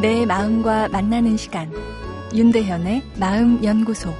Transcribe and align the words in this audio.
내 0.00 0.26
마음과 0.26 0.88
만나는 0.90 1.38
시간 1.38 1.72
윤대현의 2.34 3.02
마음 3.18 3.64
연구소 3.64 4.12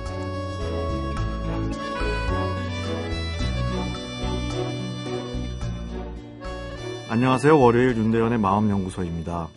안녕하세요. 7.10 7.60
월요일 7.60 7.94
윤대현의 7.94 8.38
마음 8.38 8.70
연구소입니다. 8.70 9.48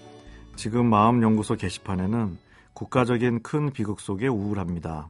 지금 0.58 0.88
마음 0.88 1.24
연구소 1.24 1.56
게시판에는 1.56 2.38
국가적인 2.74 3.42
큰 3.42 3.72
비극 3.72 4.02
속에 4.02 4.28
우울합니다. 4.28 5.10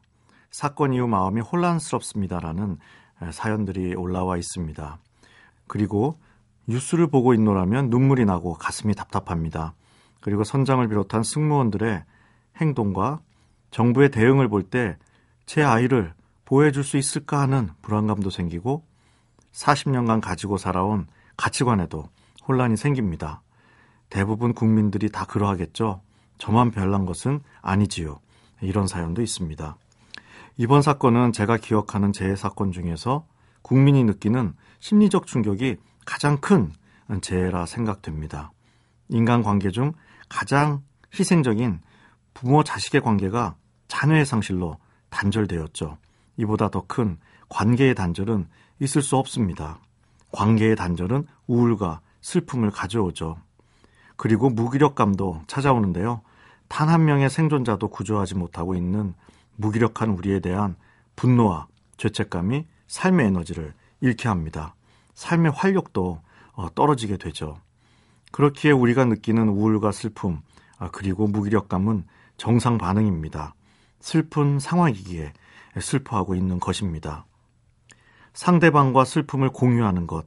사건 0.51 0.93
이후 0.93 1.07
마음이 1.07 1.41
혼란스럽습니다라는 1.41 2.77
사연들이 3.31 3.95
올라와 3.95 4.37
있습니다. 4.37 4.99
그리고 5.65 6.19
뉴스를 6.67 7.07
보고 7.07 7.33
있노라면 7.33 7.89
눈물이 7.89 8.25
나고 8.25 8.53
가슴이 8.53 8.93
답답합니다. 8.93 9.73
그리고 10.19 10.43
선장을 10.43 10.87
비롯한 10.87 11.23
승무원들의 11.23 12.03
행동과 12.57 13.21
정부의 13.71 14.09
대응을 14.11 14.47
볼 14.49 14.69
때 14.69 14.97
제 15.49 15.63
아이를 15.63 16.13
보호해 16.45 16.71
줄 16.71 16.83
수 16.83 16.97
있을까 16.97 17.41
하는 17.41 17.71
불안감도 17.81 18.29
생기고 18.29 18.85
40년간 19.51 20.21
가지고 20.21 20.57
살아온 20.57 21.07
가치관에도 21.37 22.07
혼란이 22.47 22.77
생깁니다. 22.77 23.41
대부분 24.11 24.53
국민들이 24.53 25.09
다 25.09 25.25
그러하겠죠. 25.25 26.01
저만 26.37 26.69
별난 26.69 27.07
것은 27.07 27.41
아니지요. 27.63 28.19
이런 28.61 28.85
사연도 28.85 29.23
있습니다. 29.23 29.75
이번 30.57 30.83
사건은 30.83 31.31
제가 31.31 31.57
기억하는 31.57 32.13
재해 32.13 32.35
사건 32.35 32.71
중에서 32.71 33.25
국민이 33.63 34.03
느끼는 34.03 34.53
심리적 34.81 35.25
충격이 35.25 35.77
가장 36.05 36.37
큰 36.37 36.71
재해라 37.21 37.65
생각됩니다. 37.65 38.51
인간 39.07 39.41
관계 39.41 39.71
중 39.71 39.93
가장 40.29 40.83
희생적인 41.17 41.81
부모 42.33 42.63
자식의 42.63 43.01
관계가 43.01 43.55
자녀의 43.87 44.25
상실로 44.25 44.77
단절되었죠. 45.09 45.97
이보다 46.37 46.69
더 46.69 46.85
큰 46.87 47.17
관계의 47.49 47.95
단절은 47.95 48.47
있을 48.79 49.01
수 49.01 49.17
없습니다. 49.17 49.79
관계의 50.31 50.75
단절은 50.75 51.25
우울과 51.47 52.01
슬픔을 52.21 52.69
가져오죠. 52.71 53.37
그리고 54.15 54.49
무기력감도 54.49 55.41
찾아오는데요. 55.47 56.21
단 56.67 56.89
한 56.89 57.05
명의 57.05 57.29
생존자도 57.29 57.87
구조하지 57.89 58.35
못하고 58.35 58.75
있는 58.75 59.15
무기력한 59.55 60.11
우리에 60.11 60.39
대한 60.39 60.75
분노와 61.15 61.67
죄책감이 61.97 62.67
삶의 62.87 63.27
에너지를 63.27 63.73
잃게 64.01 64.29
합니다. 64.29 64.75
삶의 65.15 65.51
활력도 65.51 66.21
어, 66.53 66.73
떨어지게 66.75 67.17
되죠. 67.17 67.59
그렇기에 68.31 68.71
우리가 68.71 69.05
느끼는 69.05 69.49
우울과 69.49 69.91
슬픔, 69.91 70.41
아, 70.77 70.89
그리고 70.91 71.27
무기력감은 71.27 72.05
정상 72.37 72.77
반응입니다. 72.77 73.53
슬픈 73.99 74.59
상황이기에 74.59 75.33
슬퍼하고 75.79 76.35
있는 76.35 76.59
것입니다. 76.59 77.25
상대방과 78.33 79.05
슬픔을 79.05 79.49
공유하는 79.49 80.07
것, 80.07 80.25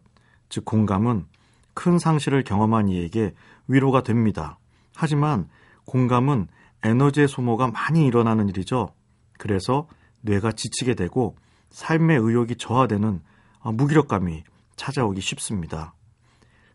즉 0.48 0.64
공감은 0.64 1.26
큰 1.74 1.98
상실을 1.98 2.44
경험한 2.44 2.88
이에게 2.88 3.34
위로가 3.68 4.02
됩니다. 4.02 4.58
하지만 4.94 5.48
공감은 5.86 6.48
에너지의 6.82 7.28
소모가 7.28 7.68
많이 7.68 8.06
일어나는 8.06 8.48
일이죠. 8.48 8.92
그래서 9.38 9.88
뇌가 10.20 10.52
지치게 10.52 10.94
되고 10.94 11.36
삶의 11.70 12.18
의욕이 12.18 12.56
저하되는 12.56 13.22
아, 13.60 13.72
무기력감이 13.72 14.44
찾아오기 14.76 15.20
쉽습니다. 15.20 15.94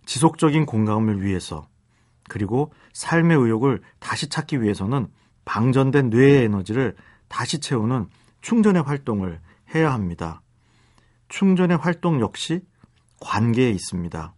지속적인 0.08 0.66
공감을 0.66 1.22
위해서 1.22 1.68
그리고 2.30 2.74
삶의 2.94 3.38
의욕을 3.38 3.82
다시 4.00 4.30
찾기 4.30 4.62
위해서는 4.62 5.08
방전된 5.44 6.10
뇌의 6.10 6.46
에너지를 6.46 6.96
다시 7.28 7.60
채우는 7.60 8.08
충전의 8.42 8.84
활동을 8.84 9.42
해야 9.76 9.94
합니다. 9.94 10.42
충전의 11.28 11.78
활동 11.78 12.22
역시 12.22 12.62
관계에 13.20 13.70
있습니다. 13.70 14.34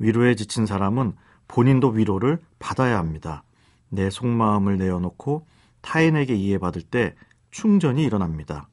위로에 0.00 0.34
지친 0.34 0.66
사람은 0.66 1.14
본인도 1.46 1.90
위로를 1.90 2.40
받아야 2.58 2.98
합니다. 2.98 3.44
내 3.88 4.10
속마음을 4.10 4.76
내어놓고 4.76 5.46
타인에게 5.82 6.34
이해받을 6.34 6.82
때 6.82 7.14
충전이 7.52 8.02
일어납니다. 8.02 8.68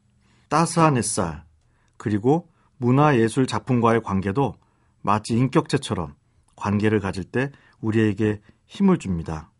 따스한 0.50 0.98
햇살, 0.98 1.44
그리고 1.98 2.50
문화예술 2.78 3.46
작품과의 3.46 4.02
관계도 4.02 4.56
마치 5.02 5.36
인격체처럼 5.36 6.16
관계를 6.56 7.00
가질 7.00 7.24
때 7.24 7.52
우리에게 7.82 8.42
힘을 8.66 8.98
줍니다. 8.98 9.52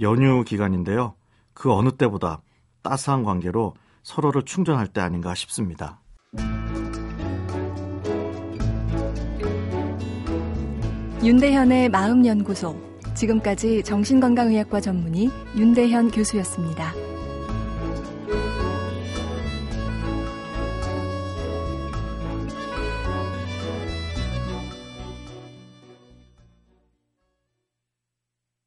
연휴 0.00 0.44
기간인데요. 0.44 1.14
그 1.52 1.72
어느 1.72 1.90
때보다 1.90 2.42
따스한 2.82 3.24
관계로 3.24 3.74
서로를 4.02 4.42
충전할 4.42 4.86
때 4.88 5.00
아닌가 5.00 5.34
싶습니다. 5.34 6.00
윤대현의 11.22 11.88
마음연구소. 11.88 12.76
지금까지 13.14 13.82
정신건강의학과 13.82 14.80
전문의 14.80 15.28
윤대현 15.56 16.10
교수였습니다. 16.10 16.92